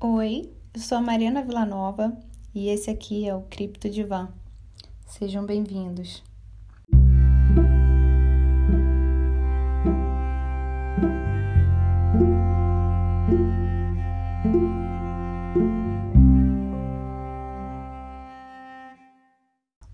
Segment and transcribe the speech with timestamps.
[0.00, 2.14] Oi, eu sou a Mariana Villanova
[2.54, 4.28] e esse aqui é o Cripto Divan.
[5.06, 6.22] Sejam bem-vindos.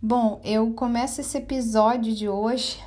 [0.02, 2.82] Bom, eu começo esse episódio de hoje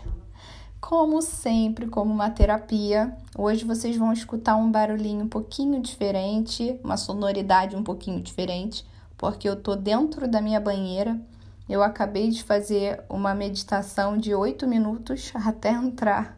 [0.82, 3.16] como sempre, como uma terapia.
[3.36, 8.86] Hoje vocês vão escutar um barulhinho um pouquinho diferente, uma sonoridade um pouquinho diferente,
[9.18, 11.20] porque eu tô dentro da minha banheira.
[11.68, 16.38] Eu acabei de fazer uma meditação de 8 minutos até entrar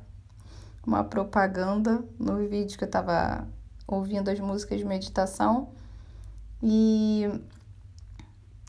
[0.87, 3.45] uma propaganda no vídeo que eu tava
[3.85, 5.71] ouvindo as músicas de meditação.
[6.63, 7.29] E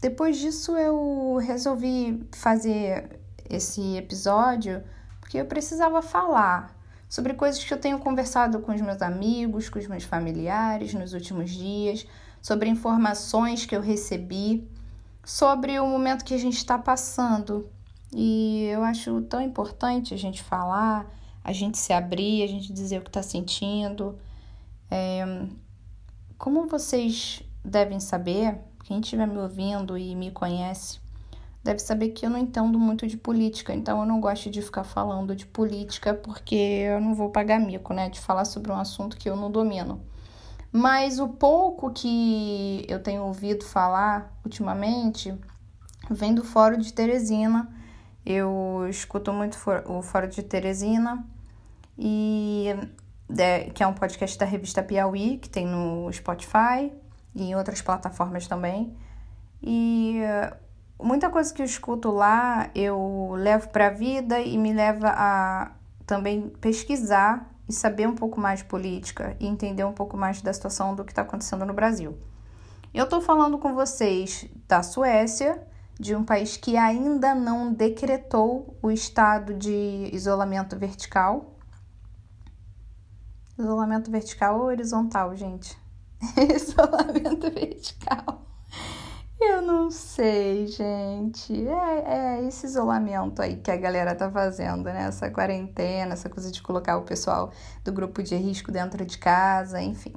[0.00, 4.82] depois disso eu resolvi fazer esse episódio
[5.20, 6.75] porque eu precisava falar
[7.08, 11.12] sobre coisas que eu tenho conversado com os meus amigos, com os meus familiares nos
[11.12, 12.06] últimos dias,
[12.42, 14.68] sobre informações que eu recebi,
[15.24, 17.68] sobre o momento que a gente está passando.
[18.12, 21.06] E eu acho tão importante a gente falar,
[21.42, 24.18] a gente se abrir, a gente dizer o que está sentindo.
[24.90, 25.46] É...
[26.38, 31.00] Como vocês devem saber, quem estiver me ouvindo e me conhece,
[31.66, 34.84] deve saber que eu não entendo muito de política, então eu não gosto de ficar
[34.84, 38.08] falando de política porque eu não vou pagar mico, né?
[38.08, 40.00] De falar sobre um assunto que eu não domino.
[40.72, 45.34] Mas o pouco que eu tenho ouvido falar ultimamente
[46.10, 47.68] vem do Fórum de Teresina.
[48.24, 51.24] Eu escuto muito o Fórum de Teresina
[51.98, 52.74] e
[53.74, 56.92] que é um podcast da revista Piauí, que tem no Spotify
[57.34, 58.94] e em outras plataformas também.
[59.62, 60.20] E
[60.98, 65.72] muita coisa que eu escuto lá eu levo para a vida e me leva a
[66.06, 70.52] também pesquisar e saber um pouco mais de política e entender um pouco mais da
[70.52, 72.16] situação do que está acontecendo no Brasil.
[72.94, 75.62] Eu estou falando com vocês da Suécia,
[75.98, 81.56] de um país que ainda não decretou o estado de isolamento vertical.
[83.58, 85.76] Isolamento vertical ou horizontal, gente?
[86.54, 88.46] isolamento vertical.
[89.38, 91.68] Eu não sei, gente.
[91.68, 95.06] É, é, esse isolamento aí que a galera tá fazendo, né?
[95.08, 97.52] Essa quarentena, essa coisa de colocar o pessoal
[97.84, 100.14] do grupo de risco dentro de casa, enfim.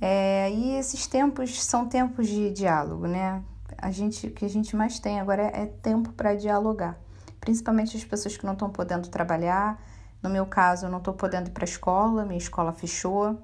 [0.00, 3.42] É, e esses tempos são tempos de diálogo, né?
[3.76, 6.98] A gente, o que a gente mais tem agora é, é tempo para dialogar.
[7.40, 9.82] Principalmente as pessoas que não estão podendo trabalhar.
[10.22, 13.38] No meu caso, eu não estou podendo ir para a escola, minha escola fechou.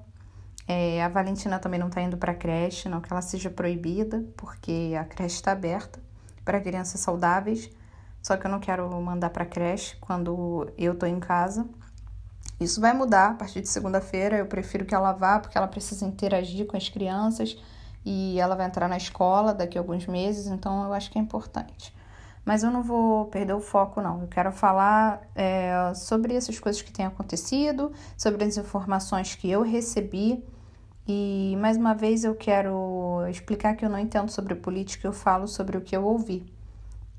[0.67, 4.25] É, a Valentina também não está indo para a creche, não que ela seja proibida,
[4.35, 5.99] porque a creche está aberta
[6.43, 7.69] para crianças saudáveis.
[8.21, 11.65] Só que eu não quero mandar para a creche quando eu estou em casa.
[12.59, 14.37] Isso vai mudar a partir de segunda-feira.
[14.37, 17.57] Eu prefiro que ela vá, porque ela precisa interagir com as crianças
[18.03, 21.21] e ela vai entrar na escola daqui a alguns meses, então eu acho que é
[21.21, 21.93] importante.
[22.45, 24.21] Mas eu não vou perder o foco, não.
[24.21, 29.61] Eu quero falar é, sobre essas coisas que têm acontecido, sobre as informações que eu
[29.61, 30.41] recebi
[31.07, 35.47] e mais uma vez eu quero explicar que eu não entendo sobre política, eu falo
[35.47, 36.45] sobre o que eu ouvi.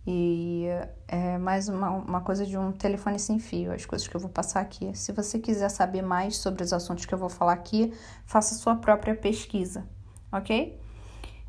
[0.07, 0.67] E
[1.07, 4.31] é mais uma, uma coisa de um telefone sem fio, as coisas que eu vou
[4.31, 4.91] passar aqui.
[4.95, 7.93] Se você quiser saber mais sobre os assuntos que eu vou falar aqui,
[8.25, 9.87] faça sua própria pesquisa,
[10.33, 10.79] ok?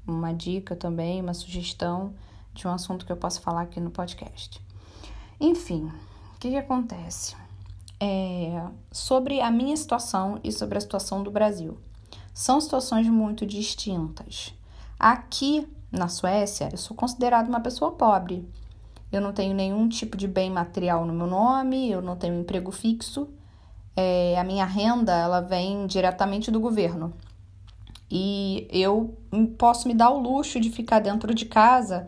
[0.07, 2.13] uma dica também, uma sugestão
[2.53, 4.59] de um assunto que eu possa falar aqui no podcast.
[5.39, 5.91] Enfim,
[6.35, 7.35] o que, que acontece?
[7.99, 11.77] É, sobre a minha situação e sobre a situação do Brasil.
[12.33, 14.53] São situações muito distintas.
[15.01, 18.47] Aqui na Suécia, eu sou considerada uma pessoa pobre.
[19.11, 22.71] Eu não tenho nenhum tipo de bem material no meu nome, eu não tenho emprego
[22.71, 23.27] fixo.
[23.95, 27.15] É, a minha renda ela vem diretamente do governo.
[28.11, 29.17] E eu
[29.57, 32.07] posso me dar o luxo de ficar dentro de casa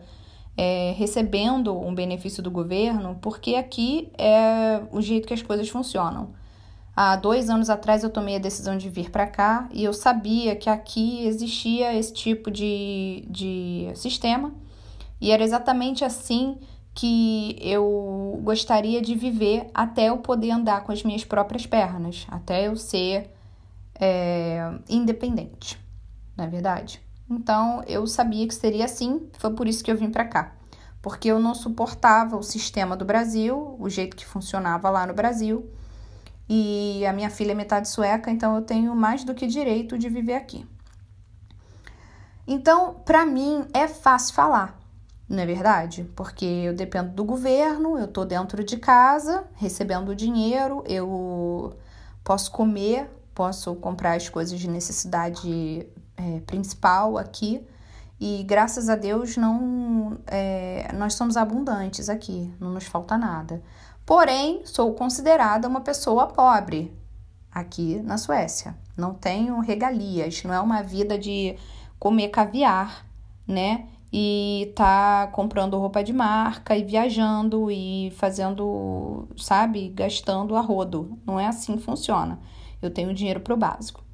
[0.56, 6.32] é, recebendo um benefício do governo, porque aqui é o jeito que as coisas funcionam.
[6.96, 10.54] Há dois anos atrás eu tomei a decisão de vir para cá e eu sabia
[10.54, 14.54] que aqui existia esse tipo de, de sistema
[15.20, 16.58] e era exatamente assim
[16.94, 22.68] que eu gostaria de viver até eu poder andar com as minhas próprias pernas, até
[22.68, 23.28] eu ser
[23.98, 25.76] é, independente,
[26.36, 27.00] na é verdade.
[27.28, 30.52] Então eu sabia que seria assim, foi por isso que eu vim para cá.
[31.02, 35.68] porque eu não suportava o sistema do Brasil, o jeito que funcionava lá no Brasil.
[36.48, 40.08] E a minha filha é metade sueca, então eu tenho mais do que direito de
[40.08, 40.66] viver aqui.
[42.46, 44.78] Então, para mim é fácil falar,
[45.28, 46.04] não é verdade?
[46.14, 51.74] Porque eu dependo do governo, eu tô dentro de casa, recebendo dinheiro, eu
[52.22, 57.66] posso comer, posso comprar as coisas de necessidade é, principal aqui.
[58.20, 63.62] E graças a Deus não é, nós somos abundantes aqui, não nos falta nada.
[64.06, 66.92] Porém, sou considerada uma pessoa pobre
[67.50, 68.76] aqui na Suécia.
[68.96, 71.56] Não tenho regalias, não é uma vida de
[71.98, 73.06] comer caviar,
[73.46, 73.86] né?
[74.12, 81.18] E tá comprando roupa de marca e viajando e fazendo, sabe, gastando a rodo.
[81.26, 82.38] Não é assim que funciona.
[82.80, 84.04] Eu tenho dinheiro pro básico.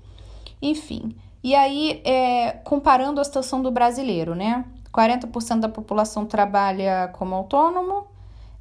[0.63, 4.65] Enfim, e aí, é, comparando a situação do brasileiro, né?
[4.93, 8.07] 40% da população trabalha como autônomo,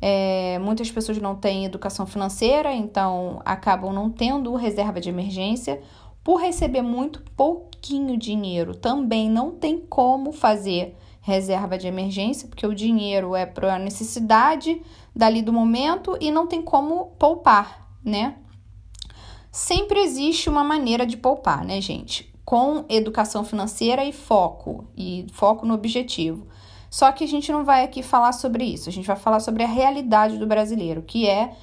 [0.02, 5.82] é, muitas pessoas não têm educação financeira, então acabam não tendo reserva de emergência.
[6.24, 12.74] Por receber muito pouquinho dinheiro, também não tem como fazer reserva de emergência, porque o
[12.74, 14.82] dinheiro é para a necessidade
[15.16, 18.36] dali do momento e não tem como poupar, né?
[19.52, 22.34] Sempre existe uma maneira de poupar, né, gente?
[22.46, 26.48] Com educação financeira e foco, e foco no objetivo.
[26.90, 29.64] Só que a gente não vai aqui falar sobre isso, a gente vai falar sobre
[29.64, 31.54] a realidade do brasileiro, que é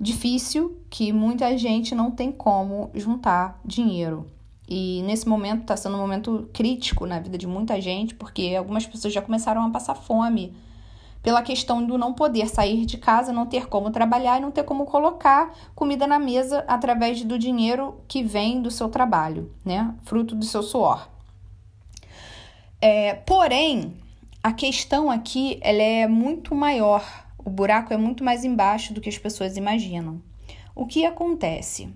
[0.00, 4.26] difícil, que muita gente não tem como juntar dinheiro.
[4.66, 8.86] E nesse momento está sendo um momento crítico na vida de muita gente, porque algumas
[8.86, 10.56] pessoas já começaram a passar fome
[11.22, 14.62] pela questão do não poder sair de casa, não ter como trabalhar e não ter
[14.62, 19.94] como colocar comida na mesa através do dinheiro que vem do seu trabalho, né?
[20.04, 21.08] Fruto do seu suor.
[22.80, 23.99] É, porém,
[24.42, 27.04] a questão aqui ela é muito maior,
[27.38, 30.22] o buraco é muito mais embaixo do que as pessoas imaginam.
[30.74, 31.92] O que acontece?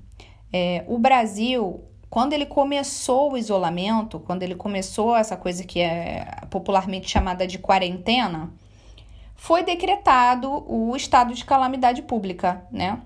[0.53, 6.27] É, o Brasil, quando ele começou o isolamento, quando ele começou essa coisa que é
[6.51, 8.53] popularmente chamada de quarentena,
[9.35, 13.01] foi decretado o estado de calamidade pública, né?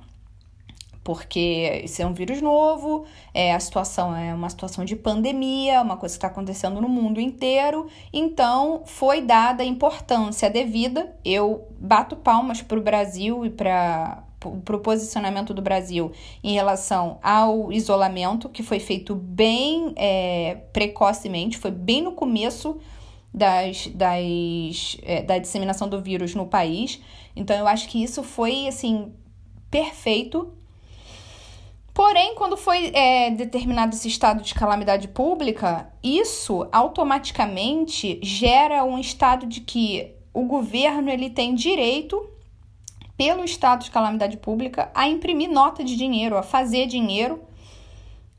[1.08, 5.96] Porque isso é um vírus novo, é, a situação é uma situação de pandemia, uma
[5.96, 11.16] coisa que está acontecendo no mundo inteiro, então foi dada a importância devida.
[11.24, 16.12] Eu bato palmas para o Brasil e para o posicionamento do Brasil
[16.44, 22.78] em relação ao isolamento, que foi feito bem é, precocemente, foi bem no começo
[23.32, 27.00] das, das, é, da disseminação do vírus no país.
[27.34, 29.10] Então, eu acho que isso foi, assim,
[29.70, 30.57] perfeito
[31.98, 39.46] Porém, quando foi é, determinado esse estado de calamidade pública, isso automaticamente gera um estado
[39.46, 42.24] de que o governo ele tem direito,
[43.16, 47.42] pelo estado de calamidade pública, a imprimir nota de dinheiro, a fazer dinheiro,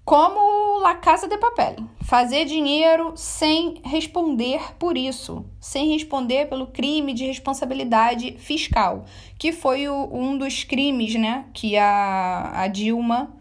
[0.06, 1.76] como La Casa de Papel.
[2.06, 9.04] Fazer dinheiro sem responder por isso, sem responder pelo crime de responsabilidade fiscal,
[9.38, 13.38] que foi o, um dos crimes né, que a, a Dilma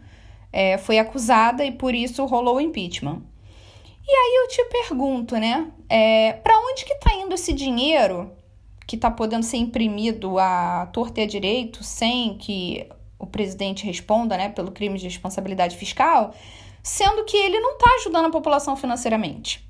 [0.51, 3.21] é, foi acusada e por isso rolou o impeachment.
[4.07, 5.71] E aí eu te pergunto, né?
[5.87, 8.31] É, para onde que está indo esse dinheiro
[8.87, 12.89] que está podendo ser imprimido à torta e à direito sem que
[13.19, 16.33] o presidente responda, né, pelo crime de responsabilidade fiscal,
[16.81, 19.63] sendo que ele não está ajudando a população financeiramente.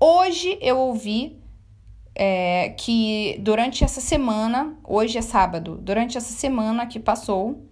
[0.00, 1.38] Hoje eu ouvi
[2.16, 7.67] é, que durante essa semana, hoje é sábado, durante essa semana que passou,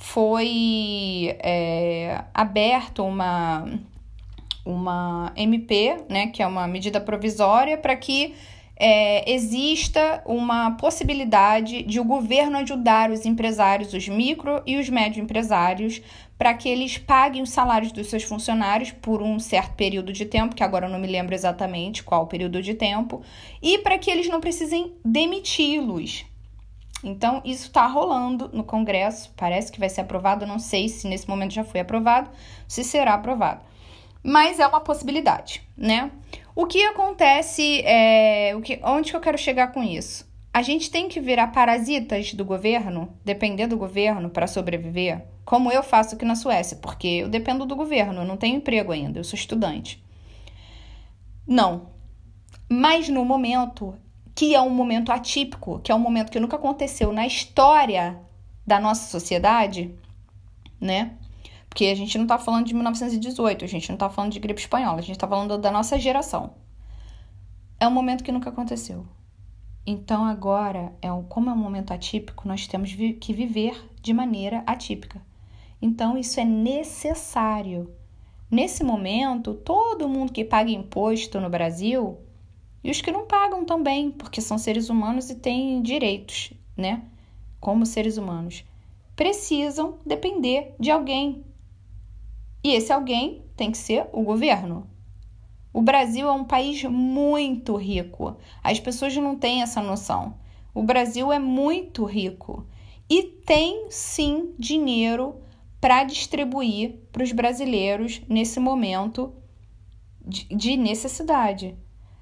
[0.00, 3.66] foi é, aberto uma,
[4.64, 8.34] uma MP, né, que é uma medida provisória, para que
[8.76, 15.22] é, exista uma possibilidade de o governo ajudar os empresários, os micro e os médio
[15.22, 16.00] empresários,
[16.38, 20.54] para que eles paguem os salários dos seus funcionários por um certo período de tempo,
[20.54, 23.20] que agora eu não me lembro exatamente qual período de tempo,
[23.60, 26.29] e para que eles não precisem demiti-los.
[27.02, 31.28] Então, isso está rolando no Congresso, parece que vai ser aprovado, não sei se nesse
[31.28, 32.30] momento já foi aprovado,
[32.68, 33.62] se será aprovado.
[34.22, 36.10] Mas é uma possibilidade, né?
[36.54, 40.28] O que acontece, é, o que, onde que eu quero chegar com isso?
[40.52, 45.82] A gente tem que virar parasitas do governo, depender do governo para sobreviver, como eu
[45.82, 49.24] faço aqui na Suécia, porque eu dependo do governo, eu não tenho emprego ainda, eu
[49.24, 50.04] sou estudante.
[51.46, 51.90] Não.
[52.68, 53.94] Mas no momento
[54.40, 58.18] que é um momento atípico, que é um momento que nunca aconteceu na história
[58.66, 59.94] da nossa sociedade,
[60.80, 61.14] né?
[61.68, 64.58] Porque a gente não tá falando de 1918, a gente não tá falando de gripe
[64.58, 66.54] espanhola, a gente tá falando da nossa geração.
[67.78, 69.06] É um momento que nunca aconteceu.
[69.86, 74.62] Então, agora, é um, como é um momento atípico, nós temos que viver de maneira
[74.66, 75.20] atípica.
[75.82, 77.94] Então, isso é necessário.
[78.50, 82.18] Nesse momento, todo mundo que paga imposto no Brasil,
[82.82, 87.04] e os que não pagam também, porque são seres humanos e têm direitos, né?
[87.60, 88.64] Como seres humanos,
[89.14, 91.44] precisam depender de alguém.
[92.62, 94.88] E esse alguém tem que ser o governo.
[95.72, 98.36] O Brasil é um país muito rico.
[98.62, 100.34] As pessoas não têm essa noção.
[100.74, 102.66] O Brasil é muito rico
[103.08, 105.34] e tem sim dinheiro
[105.80, 109.32] para distribuir para os brasileiros nesse momento
[110.24, 111.76] de, de, necessidade.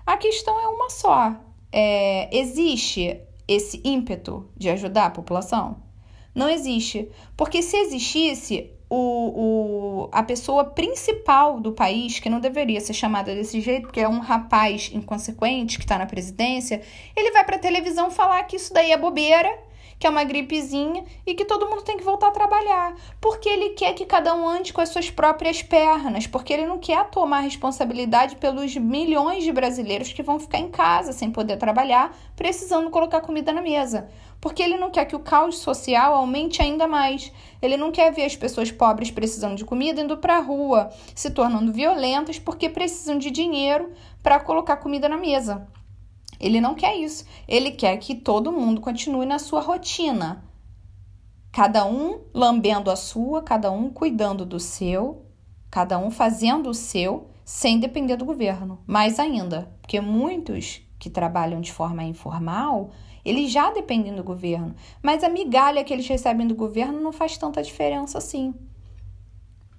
[0.09, 1.37] A questão é uma só:
[1.71, 5.83] é, existe esse ímpeto de ajudar a população?
[6.35, 7.11] Não existe.
[7.37, 13.35] Porque se existisse, o, o, a pessoa principal do país, que não deveria ser chamada
[13.35, 16.81] desse jeito, porque é um rapaz inconsequente que está na presidência,
[17.15, 19.55] ele vai para a televisão falar que isso daí é bobeira,
[19.99, 22.95] que é uma gripezinha e que todo mundo tem que voltar a trabalhar.
[23.21, 26.79] Porque ele quer que cada um ande com as suas próprias pernas, porque ele não
[26.79, 32.17] quer tomar responsabilidade pelos milhões de brasileiros que vão ficar em casa sem poder trabalhar,
[32.37, 34.09] precisando colocar comida na mesa
[34.41, 37.33] porque ele não quer que o caos social aumente ainda mais.
[37.61, 41.31] Ele não quer ver as pessoas pobres precisando de comida indo para a rua, se
[41.31, 45.67] tornando violentas porque precisam de dinheiro para colocar comida na mesa.
[46.39, 47.25] Ele não quer isso.
[47.47, 50.45] Ele quer que todo mundo continue na sua rotina.
[51.53, 55.27] Cada um lambendo a sua, cada um cuidando do seu,
[55.71, 58.79] cada um fazendo o seu, sem depender do governo.
[58.87, 62.91] Mais ainda, porque muitos que trabalham de forma informal
[63.29, 67.37] eles já dependem do governo, mas a migalha que eles recebem do governo não faz
[67.37, 68.55] tanta diferença assim.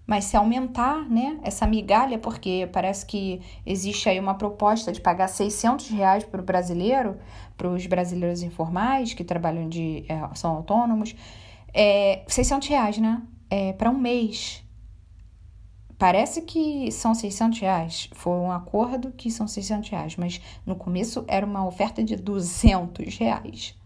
[0.09, 5.27] Mas se aumentar, né, essa migalha, porque parece que existe aí uma proposta de pagar
[5.27, 7.19] 600 reais para o brasileiro,
[7.55, 11.15] para os brasileiros informais que trabalham de, é, são autônomos,
[11.71, 14.63] é, 600 reais, né, é, para um mês.
[15.95, 18.09] Parece que são 600 reais.
[18.13, 23.15] Foi um acordo que são 600 reais, mas no começo era uma oferta de 200
[23.15, 23.78] reais.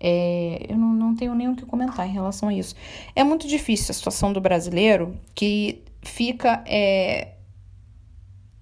[0.00, 2.74] É, eu não, não tenho nem o que comentar em relação a isso.
[3.14, 6.62] É muito difícil a situação do brasileiro que fica.
[6.66, 7.34] É,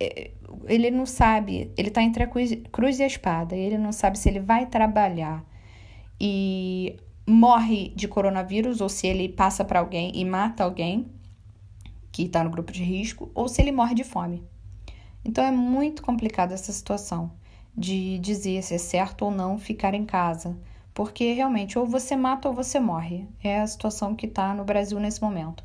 [0.00, 0.30] é,
[0.66, 4.18] ele não sabe, ele está entre a cruz, cruz e a espada, ele não sabe
[4.18, 5.44] se ele vai trabalhar
[6.20, 11.06] e morre de coronavírus ou se ele passa para alguém e mata alguém
[12.10, 14.42] que está no grupo de risco, ou se ele morre de fome.
[15.22, 17.30] Então é muito complicada essa situação
[17.76, 20.56] de dizer se é certo ou não ficar em casa,
[20.96, 23.28] porque realmente ou você mata ou você morre.
[23.44, 25.62] É a situação que está no Brasil nesse momento.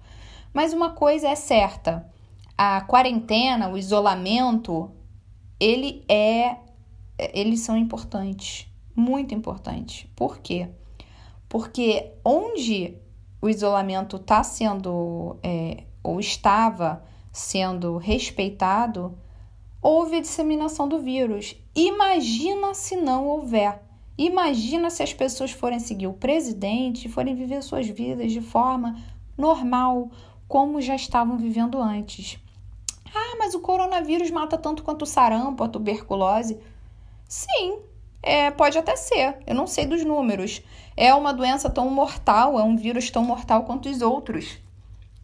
[0.54, 2.06] Mas uma coisa é certa:
[2.58, 4.92] a quarentena, o isolamento,
[5.58, 6.58] ele é,
[7.18, 10.06] eles são importantes, muito importantes.
[10.18, 10.68] Por quê?
[11.48, 12.98] Porque onde
[13.42, 19.18] o isolamento está sendo é, ou estava sendo respeitado,
[19.82, 21.56] houve a disseminação do vírus.
[21.74, 23.91] Imagina se não houver.
[24.24, 28.96] Imagina se as pessoas forem seguir o presidente, forem viver suas vidas de forma
[29.36, 30.12] normal,
[30.48, 32.38] como já estavam vivendo antes.
[33.16, 36.60] Ah, mas o coronavírus mata tanto quanto o sarampo, a tuberculose.
[37.28, 37.80] Sim,
[38.22, 40.62] é, pode até ser, eu não sei dos números.
[40.96, 44.60] É uma doença tão mortal, é um vírus tão mortal quanto os outros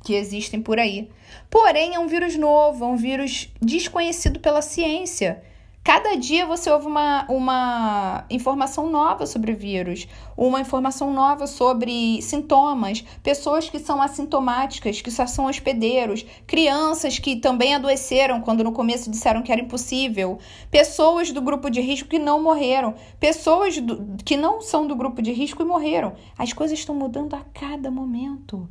[0.03, 1.07] que existem por aí.
[1.51, 5.43] Porém, é um vírus novo, é um vírus desconhecido pela ciência.
[5.87, 13.05] Cada dia você ouve uma, uma informação nova sobre vírus, uma informação nova sobre sintomas,
[13.23, 19.09] pessoas que são assintomáticas, que só são hospedeiros, crianças que também adoeceram quando no começo
[19.09, 20.39] disseram que era impossível,
[20.69, 25.21] pessoas do grupo de risco que não morreram, pessoas do, que não são do grupo
[25.21, 26.15] de risco e morreram.
[26.37, 28.67] As coisas estão mudando a cada momento.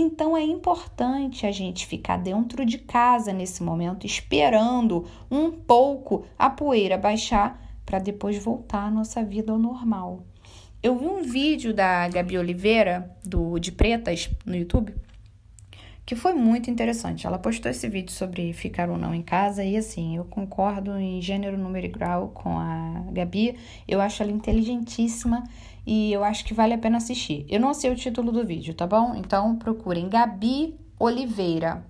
[0.00, 6.48] Então é importante a gente ficar dentro de casa nesse momento, esperando um pouco a
[6.48, 10.22] poeira baixar para depois voltar a nossa vida ao normal.
[10.80, 14.94] Eu vi um vídeo da Gabi Oliveira, do De Pretas, no YouTube,
[16.08, 17.26] que foi muito interessante.
[17.26, 21.20] Ela postou esse vídeo sobre ficar ou não em casa e assim, eu concordo em
[21.20, 23.58] gênero, número e grau com a Gabi.
[23.86, 25.44] Eu acho ela inteligentíssima
[25.86, 27.44] e eu acho que vale a pena assistir.
[27.46, 29.14] Eu não sei o título do vídeo, tá bom?
[29.16, 31.84] Então procurem Gabi Oliveira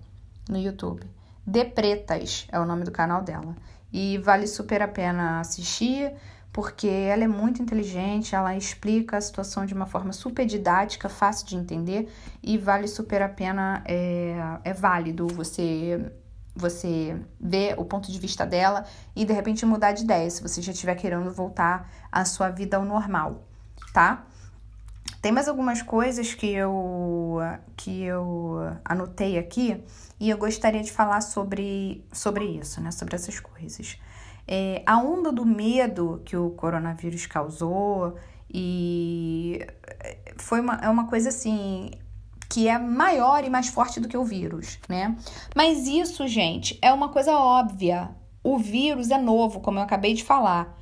[0.49, 1.05] no YouTube.
[1.47, 3.55] De Pretas é o nome do canal dela.
[3.93, 6.11] E vale super a pena assistir,
[6.59, 11.47] porque ela é muito inteligente, ela explica a situação de uma forma super didática, fácil
[11.47, 12.11] de entender,
[12.43, 14.35] e vale super a pena, é,
[14.65, 16.11] é válido você
[16.53, 18.83] você ver o ponto de vista dela
[19.15, 22.75] e de repente mudar de ideia, se você já estiver querendo voltar à sua vida
[22.75, 23.47] ao normal,
[23.93, 24.25] tá?
[25.21, 27.37] Tem mais algumas coisas que eu
[27.77, 29.81] que eu anotei aqui
[30.19, 32.91] e eu gostaria de falar sobre, sobre isso, né?
[32.91, 33.97] Sobre essas coisas.
[34.51, 38.15] É, a onda do medo que o coronavírus causou
[38.51, 39.63] e
[40.37, 41.91] foi uma, é uma coisa assim
[42.49, 45.15] que é maior e mais forte do que o vírus, né?
[45.55, 48.09] Mas isso, gente, é uma coisa óbvia.
[48.43, 50.75] O vírus é novo, como eu acabei de falar.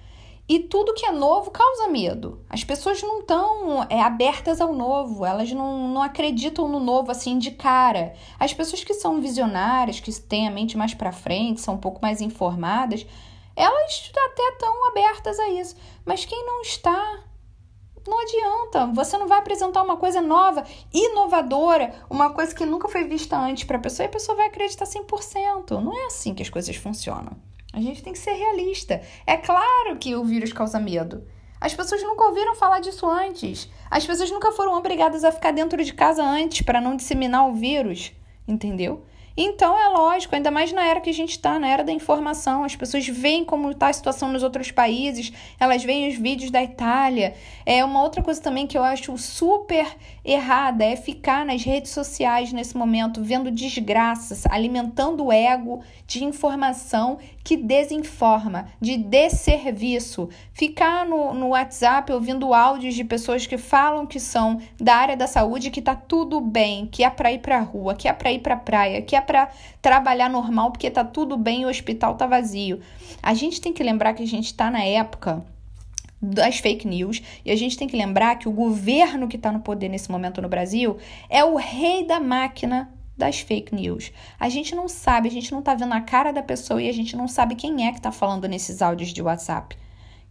[0.48, 2.42] E tudo que é novo causa medo.
[2.50, 7.38] As pessoas não estão é, abertas ao novo, elas não, não acreditam no novo assim
[7.38, 8.14] de cara.
[8.40, 12.02] As pessoas que são visionárias, que têm a mente mais para frente, são um pouco
[12.02, 13.06] mais informadas,
[13.58, 15.76] elas até estão abertas a isso.
[16.06, 17.24] Mas quem não está,
[18.08, 18.86] não adianta.
[18.94, 23.64] Você não vai apresentar uma coisa nova, inovadora, uma coisa que nunca foi vista antes
[23.64, 25.72] para a pessoa e a pessoa vai acreditar 100%.
[25.82, 27.36] Não é assim que as coisas funcionam.
[27.74, 29.02] A gente tem que ser realista.
[29.26, 31.28] É claro que o vírus causa medo.
[31.60, 33.68] As pessoas nunca ouviram falar disso antes.
[33.90, 37.56] As pessoas nunca foram obrigadas a ficar dentro de casa antes para não disseminar o
[37.56, 38.12] vírus,
[38.48, 39.04] entendeu?
[39.40, 42.64] Então é lógico, ainda mais na era que a gente está, na era da informação,
[42.64, 46.64] as pessoas veem como está a situação nos outros países, elas veem os vídeos da
[46.64, 47.36] Itália.
[47.64, 49.86] É uma outra coisa também que eu acho super
[50.26, 57.20] errada é ficar nas redes sociais nesse momento vendo desgraças, alimentando o ego de informação
[57.44, 60.30] que desinforma, de desserviço.
[60.52, 65.28] Ficar no, no WhatsApp ouvindo áudios de pessoas que falam que são da área da
[65.28, 68.32] saúde, que tá tudo bem, que é para ir para a rua, que é para
[68.32, 69.50] ir para a praia, que é para
[69.82, 72.80] trabalhar normal porque tá tudo bem e o hospital tá vazio.
[73.22, 75.44] A gente tem que lembrar que a gente está na época
[76.22, 79.60] das fake news e a gente tem que lembrar que o governo que está no
[79.60, 80.98] poder nesse momento no Brasil
[81.30, 84.12] é o rei da máquina das fake news.
[84.40, 86.94] A gente não sabe, a gente não tá vendo a cara da pessoa e a
[86.94, 89.76] gente não sabe quem é que tá falando nesses áudios de WhatsApp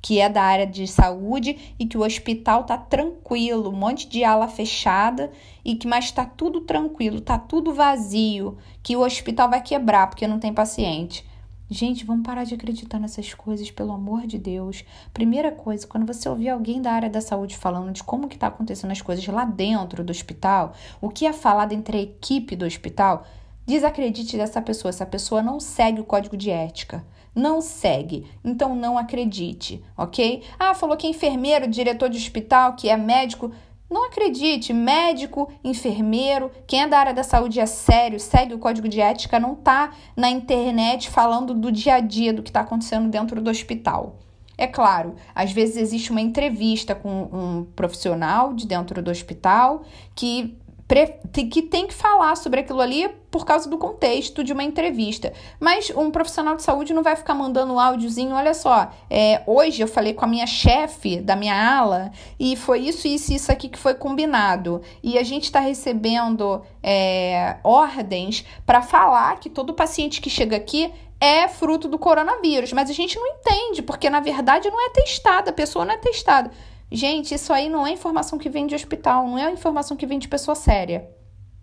[0.06, 4.22] que é da área de saúde e que o hospital tá tranquilo, um monte de
[4.22, 5.32] ala fechada
[5.64, 10.28] e que mas tá tudo tranquilo, tá tudo vazio, que o hospital vai quebrar porque
[10.28, 11.26] não tem paciente.
[11.68, 14.84] Gente, vamos parar de acreditar nessas coisas, pelo amor de Deus.
[15.12, 18.46] Primeira coisa, quando você ouvir alguém da área da saúde falando de como que tá
[18.46, 22.64] acontecendo as coisas lá dentro do hospital, o que é falado entre a equipe do
[22.64, 23.26] hospital,
[23.66, 24.90] desacredite dessa pessoa.
[24.90, 27.04] Essa pessoa não segue o código de ética
[27.36, 30.42] não segue, então não acredite, ok?
[30.58, 33.52] Ah, falou que é enfermeiro, diretor de hospital, que é médico.
[33.90, 38.88] Não acredite, médico, enfermeiro, quem é da área da saúde é sério, segue o código
[38.88, 43.08] de ética, não tá na internet falando do dia a dia do que está acontecendo
[43.08, 44.16] dentro do hospital.
[44.58, 49.82] É claro, às vezes existe uma entrevista com um profissional de dentro do hospital
[50.14, 50.56] que
[50.88, 55.32] que tem que falar sobre aquilo ali por causa do contexto de uma entrevista.
[55.58, 59.82] Mas um profissional de saúde não vai ficar mandando um áudiozinho, olha só, é, hoje
[59.82, 63.50] eu falei com a minha chefe da minha ala e foi isso, isso e isso
[63.50, 64.80] aqui que foi combinado.
[65.02, 70.92] E a gente está recebendo é, ordens para falar que todo paciente que chega aqui
[71.20, 75.50] é fruto do coronavírus, mas a gente não entende, porque na verdade não é testada,
[75.50, 76.50] a pessoa não é testada.
[76.90, 80.18] Gente, isso aí não é informação que vem de hospital, não é informação que vem
[80.18, 81.10] de pessoa séria.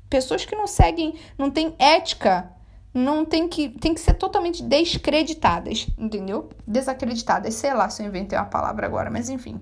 [0.09, 2.51] Pessoas que não seguem, não têm ética,
[2.93, 6.49] não tem que, tem que ser totalmente descreditadas, entendeu?
[6.67, 9.59] Desacreditadas, sei lá se eu inventei uma palavra agora, mas enfim.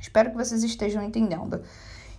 [0.00, 1.62] Espero que vocês estejam entendendo.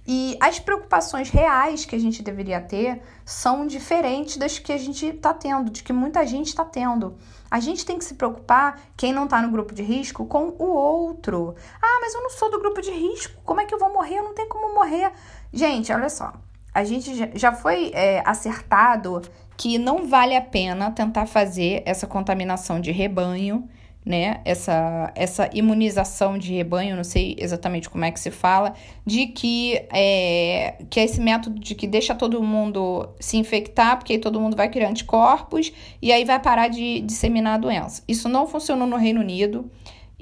[0.07, 5.05] E as preocupações reais que a gente deveria ter são diferentes das que a gente
[5.05, 7.15] está tendo, de que muita gente está tendo.
[7.49, 10.65] A gente tem que se preocupar, quem não está no grupo de risco, com o
[10.65, 11.55] outro.
[11.81, 14.17] Ah, mas eu não sou do grupo de risco, como é que eu vou morrer?
[14.17, 15.11] Eu não tenho como morrer.
[15.53, 16.33] Gente, olha só,
[16.73, 19.21] a gente já foi é, acertado
[19.55, 23.69] que não vale a pena tentar fazer essa contaminação de rebanho
[24.03, 28.73] né, essa, essa imunização de rebanho, não sei exatamente como é que se fala,
[29.05, 34.13] de que é, que é esse método de que deixa todo mundo se infectar, porque
[34.13, 38.03] aí todo mundo vai criar anticorpos e aí vai parar de disseminar a doença.
[38.07, 39.69] Isso não funcionou no Reino Unido.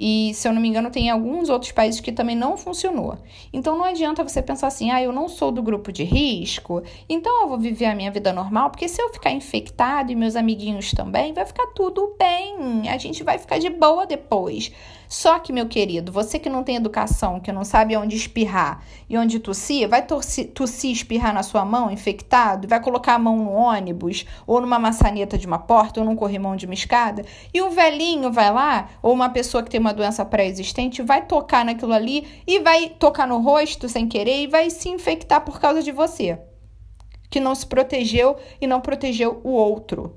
[0.02, 3.18] E, se eu não me engano, tem alguns outros países que também não funcionou.
[3.52, 7.42] Então, não adianta você pensar assim, ah, eu não sou do grupo de risco, então
[7.42, 10.92] eu vou viver a minha vida normal, porque se eu ficar infectado e meus amiguinhos
[10.92, 12.88] também, vai ficar tudo bem.
[12.88, 14.72] A gente vai ficar de boa depois.
[15.12, 19.18] Só que, meu querido, você que não tem educação, que não sabe onde espirrar e
[19.18, 23.50] onde tossir, vai tossir, tossir espirrar na sua mão, infectado, vai colocar a mão no
[23.50, 27.70] ônibus, ou numa maçaneta de uma porta, ou num corrimão de uma escada, e o
[27.70, 32.28] velhinho vai lá, ou uma pessoa que tem uma doença pré-existente, vai tocar naquilo ali
[32.46, 36.38] e vai tocar no rosto sem querer e vai se infectar por causa de você,
[37.28, 40.16] que não se protegeu e não protegeu o outro.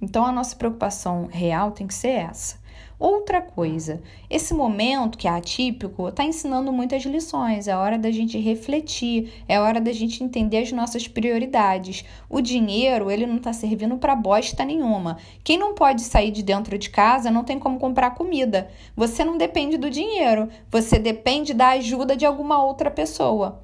[0.00, 2.64] Então a nossa preocupação real tem que ser essa.
[2.98, 7.68] Outra coisa, esse momento que é atípico está ensinando muitas lições.
[7.68, 12.06] É hora da gente refletir, é hora da gente entender as nossas prioridades.
[12.26, 15.18] O dinheiro, ele não está servindo para bosta nenhuma.
[15.44, 18.70] Quem não pode sair de dentro de casa não tem como comprar comida.
[18.96, 23.62] Você não depende do dinheiro, você depende da ajuda de alguma outra pessoa.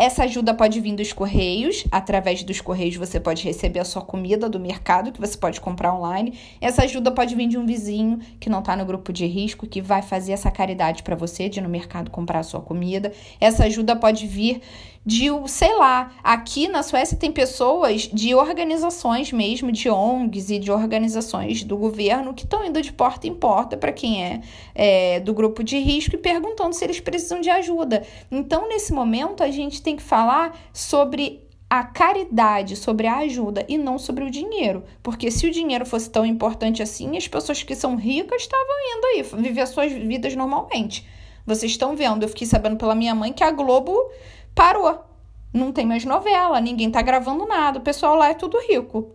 [0.00, 4.48] Essa ajuda pode vir dos correios, através dos correios você pode receber a sua comida
[4.48, 6.38] do mercado que você pode comprar online.
[6.58, 9.82] Essa ajuda pode vir de um vizinho que não está no grupo de risco, que
[9.82, 13.12] vai fazer essa caridade para você de ir no mercado comprar a sua comida.
[13.38, 14.62] Essa ajuda pode vir
[15.04, 20.70] de, sei lá, aqui na Suécia tem pessoas de organizações mesmo, de ONGs e de
[20.70, 24.40] organizações do governo que estão indo de porta em porta para quem é,
[24.74, 28.02] é, do grupo de risco e perguntando se eles precisam de ajuda.
[28.30, 33.78] Então, nesse momento, a gente tem que falar sobre a caridade, sobre a ajuda e
[33.78, 34.84] não sobre o dinheiro.
[35.02, 39.06] Porque se o dinheiro fosse tão importante assim, as pessoas que são ricas estavam indo
[39.06, 41.06] aí viver suas vidas normalmente.
[41.46, 43.96] Vocês estão vendo, eu fiquei sabendo pela minha mãe que a Globo
[44.54, 45.04] parou.
[45.52, 49.10] Não tem mais novela, ninguém tá gravando nada, o pessoal lá é tudo rico.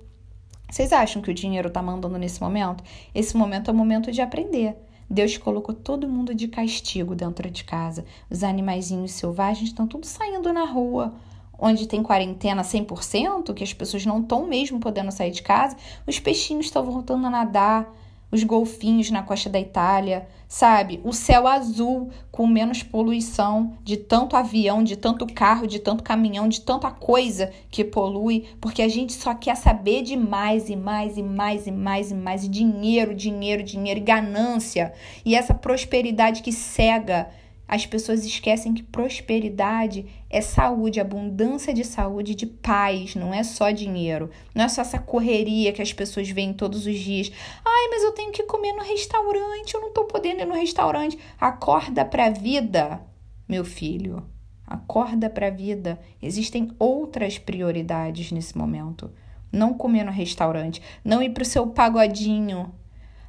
[0.69, 2.83] Vocês acham que o dinheiro tá mandando nesse momento?
[3.13, 4.75] Esse momento é o momento de aprender.
[5.09, 8.03] Deus colocou todo mundo de castigo dentro de casa.
[8.29, 11.13] Os animaizinhos selvagens estão tudo saindo na rua.
[11.57, 16.19] Onde tem quarentena 100%, que as pessoas não estão mesmo podendo sair de casa, os
[16.19, 17.93] peixinhos estão voltando a nadar
[18.31, 20.99] os golfinhos na costa da Itália, sabe?
[21.03, 26.47] O céu azul com menos poluição de tanto avião, de tanto carro, de tanto caminhão,
[26.47, 31.17] de tanta coisa que polui, porque a gente só quer saber de mais e mais
[31.17, 34.93] e mais e mais e mais e dinheiro, dinheiro, dinheiro e ganância.
[35.23, 37.29] E essa prosperidade que cega
[37.67, 43.71] as pessoas esquecem que prosperidade é saúde, abundância de saúde, de paz, não é só
[43.71, 44.29] dinheiro.
[44.53, 47.31] Não é só essa correria que as pessoas veem todos os dias.
[47.63, 51.17] Ai, mas eu tenho que comer no restaurante, eu não tô podendo ir no restaurante.
[51.39, 53.01] Acorda pra vida,
[53.47, 54.29] meu filho.
[54.67, 55.97] Acorda pra vida.
[56.21, 59.13] Existem outras prioridades nesse momento.
[59.49, 62.75] Não comer no restaurante, não ir pro seu pagodinho.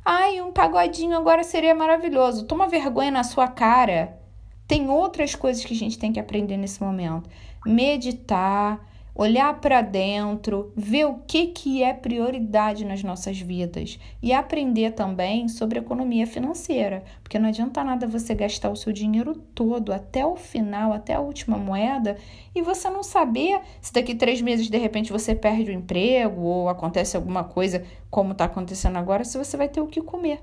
[0.04, 2.46] Ai, um pagodinho agora seria maravilhoso.
[2.46, 4.25] Toma vergonha na sua cara.
[4.66, 7.29] Tem outras coisas que a gente tem que aprender nesse momento.
[7.64, 8.81] Meditar,
[9.16, 15.48] olhar para dentro, ver o que, que é prioridade nas nossas vidas e aprender também
[15.48, 20.37] sobre economia financeira, porque não adianta nada você gastar o seu dinheiro todo até o
[20.37, 22.18] final, até a última moeda,
[22.55, 26.68] e você não saber se daqui três meses de repente você perde o emprego ou
[26.68, 30.42] acontece alguma coisa como está acontecendo agora, se você vai ter o que comer.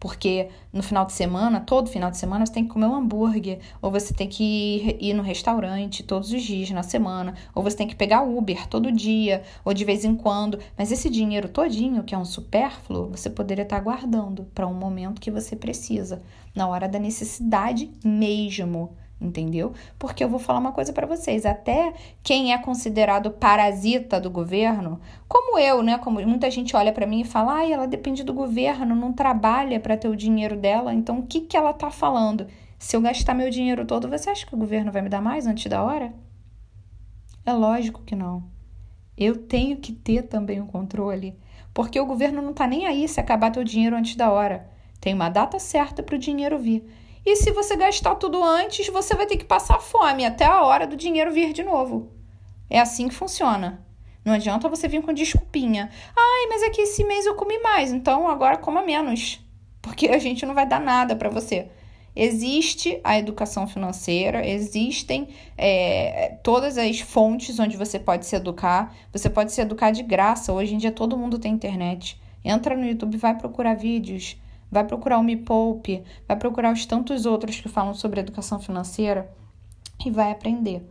[0.00, 3.60] Porque no final de semana, todo final de semana, você tem que comer um hambúrguer,
[3.82, 7.86] ou você tem que ir no restaurante todos os dias na semana, ou você tem
[7.86, 10.58] que pegar Uber todo dia, ou de vez em quando.
[10.76, 15.20] Mas esse dinheiro todinho, que é um supérfluo, você poderia estar guardando para um momento
[15.20, 16.22] que você precisa,
[16.54, 19.72] na hora da necessidade mesmo entendeu?
[19.98, 25.00] Porque eu vou falar uma coisa para vocês, até quem é considerado parasita do governo,
[25.28, 28.32] como eu, né, como muita gente olha para mim e fala: "Ai, ela depende do
[28.32, 32.46] governo, não trabalha para ter o dinheiro dela, então o que que ela tá falando?
[32.78, 35.46] Se eu gastar meu dinheiro todo, você acha que o governo vai me dar mais
[35.46, 36.12] antes da hora?"
[37.44, 38.44] É lógico que não.
[39.16, 41.36] Eu tenho que ter também o um controle,
[41.74, 44.68] porque o governo não tá nem aí se acabar teu dinheiro antes da hora.
[45.00, 46.84] Tem uma data certa para o dinheiro vir.
[47.24, 50.86] E se você gastar tudo antes, você vai ter que passar fome até a hora
[50.86, 52.10] do dinheiro vir de novo.
[52.68, 53.84] É assim que funciona.
[54.24, 55.90] Não adianta você vir com desculpinha.
[56.16, 59.40] Ai, mas é que esse mês eu comi mais, então agora coma menos.
[59.82, 61.68] Porque a gente não vai dar nada para você.
[62.14, 68.94] Existe a educação financeira, existem é, todas as fontes onde você pode se educar.
[69.12, 70.52] Você pode se educar de graça.
[70.52, 72.20] Hoje em dia todo mundo tem internet.
[72.44, 74.36] Entra no YouTube, vai procurar vídeos
[74.70, 79.30] vai procurar o Me Poupe, vai procurar os tantos outros que falam sobre educação financeira
[80.04, 80.88] e vai aprender.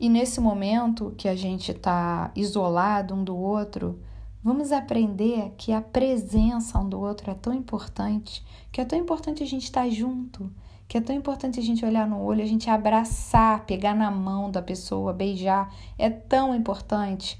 [0.00, 3.98] E nesse momento que a gente está isolado um do outro,
[4.42, 9.42] vamos aprender que a presença um do outro é tão importante, que é tão importante
[9.42, 10.50] a gente estar tá junto,
[10.86, 14.50] que é tão importante a gente olhar no olho, a gente abraçar, pegar na mão
[14.50, 17.38] da pessoa, beijar, é tão importante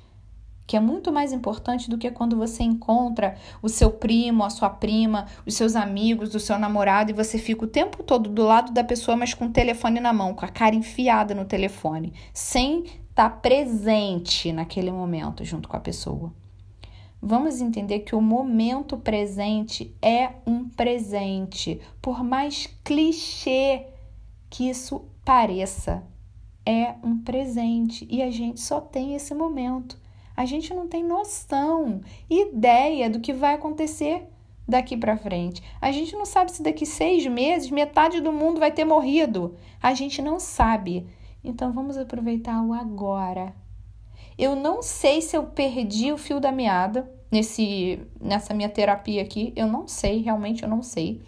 [0.69, 4.69] que é muito mais importante do que quando você encontra o seu primo, a sua
[4.69, 8.71] prima, os seus amigos, o seu namorado e você fica o tempo todo do lado
[8.71, 12.81] da pessoa, mas com o telefone na mão, com a cara enfiada no telefone, sem
[12.81, 16.35] estar tá presente naquele momento junto com a pessoa.
[17.21, 23.87] Vamos entender que o momento presente é um presente, por mais clichê
[24.51, 26.05] que isso pareça,
[26.67, 29.99] é um presente e a gente só tem esse momento.
[30.39, 34.25] A gente não tem noção, ideia do que vai acontecer
[34.69, 35.61] daqui para frente.
[35.81, 39.57] A gente não sabe se daqui seis meses metade do mundo vai ter morrido.
[39.83, 41.09] A gente não sabe.
[41.43, 43.53] Então vamos aproveitar o agora.
[44.39, 49.53] Eu não sei se eu perdi o fio da meada nesse nessa minha terapia aqui.
[49.57, 51.21] Eu não sei, realmente eu não sei.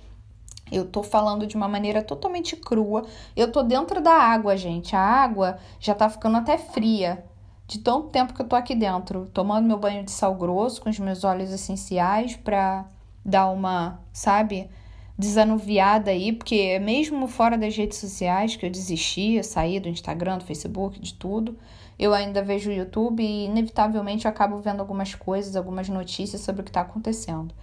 [0.70, 3.04] Eu tô falando de uma maneira totalmente crua.
[3.34, 4.94] Eu tô dentro da água, gente.
[4.94, 7.28] A água já tá ficando até fria
[7.70, 10.90] de tanto tempo que eu tô aqui dentro, tomando meu banho de sal grosso com
[10.90, 12.84] os meus óleos essenciais para
[13.24, 14.68] dar uma, sabe,
[15.16, 20.38] desanuviada aí, porque mesmo fora das redes sociais que eu desisti, eu saí do Instagram,
[20.38, 21.56] do Facebook, de tudo,
[21.96, 26.62] eu ainda vejo o YouTube e inevitavelmente eu acabo vendo algumas coisas, algumas notícias sobre
[26.62, 27.54] o que está acontecendo.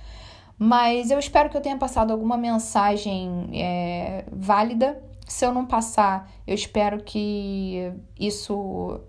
[0.58, 5.04] Mas eu espero que eu tenha passado alguma mensagem é, válida.
[5.28, 9.02] Se eu não passar, eu espero que isso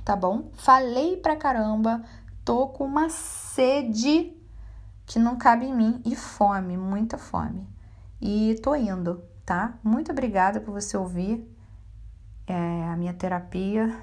[0.04, 0.50] Tá bom?
[0.54, 2.04] Falei pra caramba,
[2.44, 4.32] tô com uma sede
[5.04, 7.66] que não cabe em mim e fome, muita fome.
[8.20, 9.78] E tô indo, tá?
[9.82, 11.44] Muito obrigada por você ouvir
[12.46, 13.94] é, a minha terapia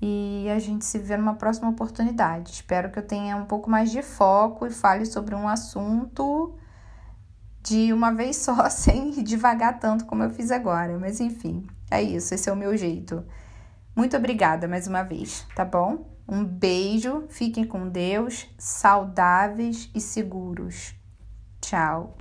[0.00, 2.52] e a gente se vê numa próxima oportunidade.
[2.52, 6.54] Espero que eu tenha um pouco mais de foco e fale sobre um assunto
[7.62, 10.98] de uma vez só, sem devagar tanto como eu fiz agora.
[10.98, 13.24] Mas enfim, é isso, esse é o meu jeito.
[13.96, 16.12] Muito obrigada mais uma vez, tá bom?
[16.28, 20.94] Um beijo, fiquem com Deus, saudáveis e seguros.
[21.60, 22.16] Tchau.